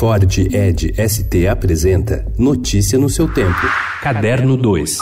[0.00, 3.68] Ford Ed ST apresenta Notícia no seu tempo.
[4.00, 4.96] Caderno 2.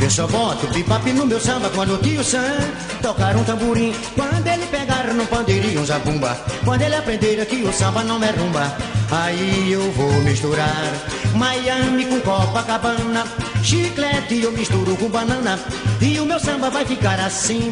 [0.00, 2.56] Eu só boto bebop no meu samba quando o tio Sam
[3.02, 3.92] tocar um tamborim.
[4.16, 6.34] Quando ele pegar no pandeirinho um zabumba.
[6.64, 8.74] Quando ele aprender que o samba não é rumba.
[9.10, 10.90] Aí eu vou misturar
[11.34, 13.24] Miami com Copacabana.
[13.62, 15.58] Chiclete eu misturo com banana.
[16.00, 17.70] E o meu samba vai ficar assim.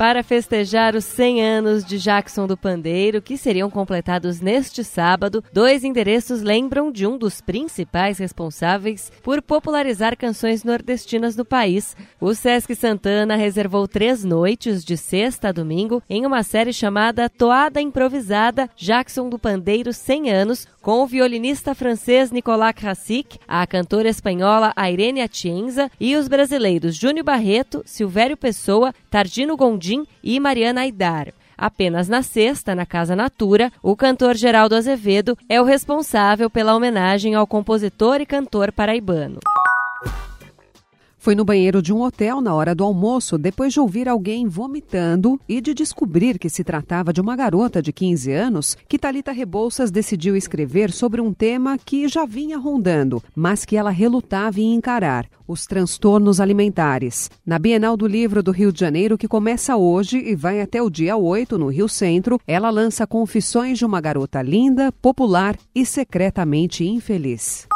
[0.00, 5.84] Para festejar os 100 anos de Jackson do Pandeiro, que seriam completados neste sábado, dois
[5.84, 11.94] endereços lembram de um dos principais responsáveis por popularizar canções nordestinas no país.
[12.18, 17.78] O Sesc Santana reservou três noites, de sexta a domingo, em uma série chamada Toada
[17.78, 24.72] Improvisada Jackson do Pandeiro 100 anos, com o violinista francês Nicolas Krasik, a cantora espanhola
[24.76, 31.32] Irene Atienza e os brasileiros Júnior Barreto, Silvério Pessoa, Tardino Gondim e Mariana Aidar.
[31.56, 37.34] Apenas na sexta, na Casa Natura, o cantor Geraldo Azevedo é o responsável pela homenagem
[37.34, 39.38] ao compositor e cantor paraibano.
[41.20, 45.38] Foi no banheiro de um hotel na hora do almoço, depois de ouvir alguém vomitando
[45.46, 49.90] e de descobrir que se tratava de uma garota de 15 anos, que Talita Rebouças
[49.90, 55.28] decidiu escrever sobre um tema que já vinha rondando, mas que ela relutava em encarar:
[55.46, 57.30] os transtornos alimentares.
[57.44, 60.88] Na Bienal do Livro do Rio de Janeiro, que começa hoje e vai até o
[60.88, 66.82] dia 8 no Rio Centro, ela lança Confissões de uma garota linda, popular e secretamente
[66.82, 67.68] infeliz.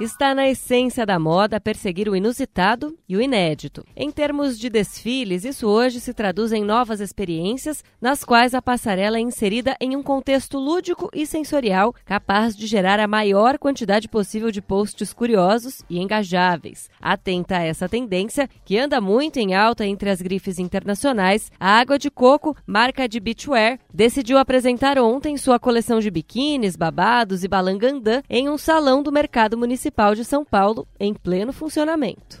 [0.00, 3.84] Está na essência da moda perseguir o inusitado e o inédito.
[3.94, 9.18] Em termos de desfiles, isso hoje se traduz em novas experiências, nas quais a passarela
[9.18, 14.50] é inserida em um contexto lúdico e sensorial capaz de gerar a maior quantidade possível
[14.50, 16.88] de posts curiosos e engajáveis.
[16.98, 21.98] Atenta a essa tendência, que anda muito em alta entre as grifes internacionais, a Água
[21.98, 28.22] de Coco, marca de beachwear, decidiu apresentar ontem sua coleção de biquínis, babados e balangandã
[28.30, 32.40] em um salão do mercado municipal Municipal de São Paulo em pleno funcionamento.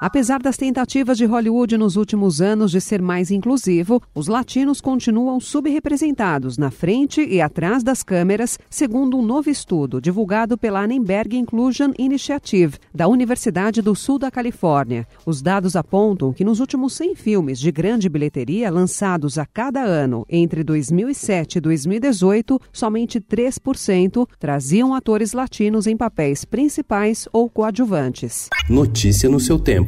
[0.00, 5.40] Apesar das tentativas de Hollywood nos últimos anos de ser mais inclusivo, os latinos continuam
[5.40, 11.90] subrepresentados na frente e atrás das câmeras, segundo um novo estudo divulgado pela Annenberg Inclusion
[11.98, 15.04] Initiative, da Universidade do Sul da Califórnia.
[15.26, 20.24] Os dados apontam que nos últimos 100 filmes de grande bilheteria lançados a cada ano
[20.30, 28.48] entre 2007 e 2018, somente 3% traziam atores latinos em papéis principais ou coadjuvantes.
[28.70, 29.87] Notícia no seu tempo